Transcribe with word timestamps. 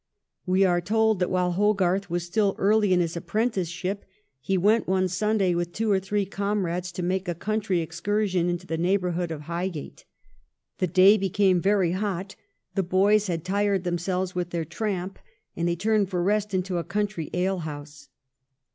We 0.47 0.63
are 0.65 0.81
told 0.81 1.19
that 1.19 1.29
while 1.29 1.51
Hogarth 1.51 2.09
was 2.09 2.25
still 2.25 2.55
early 2.57 2.91
in 2.91 3.01
his 3.01 3.15
apprenticeship, 3.15 4.03
he 4.39 4.57
went 4.57 4.87
one 4.87 5.07
Sunday 5.07 5.53
with 5.53 5.73
two 5.73 5.91
or 5.91 5.99
.three 5.99 6.25
comrades 6.25 6.91
to 6.93 7.03
make 7.03 7.27
a 7.27 7.35
country 7.35 7.81
excursion 7.81 8.49
in 8.49 8.57
the 8.57 8.79
neighbourhood 8.79 9.29
of 9.29 9.41
Highgate. 9.41 10.05
The 10.79 10.87
day 10.87 11.17
became 11.19 11.61
very 11.61 11.91
hot; 11.91 12.35
the 12.73 12.81
boys 12.81 13.27
had 13.27 13.45
tired 13.45 13.83
themselves 13.83 14.33
with 14.33 14.49
their 14.49 14.65
tramp, 14.65 15.19
and 15.55 15.67
they 15.67 15.75
turned 15.75 16.09
for 16.09 16.23
rest 16.23 16.51
into 16.55 16.79
a 16.79 16.83
country 16.83 17.29
alehouse. 17.35 18.09